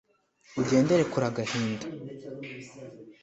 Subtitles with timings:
[0.61, 1.85] ugendere kure agahinda;